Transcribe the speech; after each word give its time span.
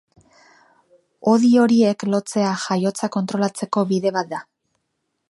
Hodi 1.31 1.51
horiek 1.65 2.05
lotzea 2.13 2.49
jaiotza 2.65 3.13
kontrolatzeko 3.17 3.85
bide 3.93 4.15
bat 4.17 4.33
da. 4.37 4.45